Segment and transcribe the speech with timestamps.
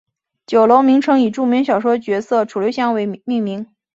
[0.47, 3.67] 酒楼名称以著名小说角色楚留香命名。